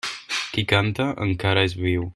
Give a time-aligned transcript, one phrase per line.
[0.55, 2.09] Qui canta, encara és viu.